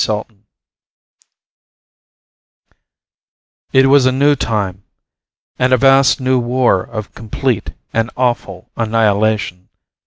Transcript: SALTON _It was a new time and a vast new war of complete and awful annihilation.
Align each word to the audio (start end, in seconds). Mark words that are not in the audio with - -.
SALTON 0.03 0.45
_It 3.71 3.85
was 3.85 4.07
a 4.07 4.11
new 4.11 4.35
time 4.35 4.83
and 5.59 5.73
a 5.73 5.77
vast 5.77 6.19
new 6.19 6.39
war 6.39 6.81
of 6.81 7.13
complete 7.13 7.73
and 7.93 8.09
awful 8.17 8.71
annihilation. 8.75 9.69